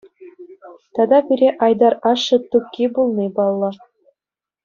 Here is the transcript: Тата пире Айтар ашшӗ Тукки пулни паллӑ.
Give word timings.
Тата 0.93 1.19
пире 1.27 1.49
Айтар 1.65 1.93
ашшӗ 2.11 2.37
Тукки 2.49 2.85
пулни 2.93 3.27
паллӑ. 3.35 3.71